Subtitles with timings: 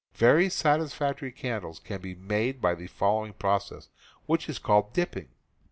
[0.15, 3.89] Very satis factory candles can be made by the following process,
[4.25, 5.27] which is called "dipping."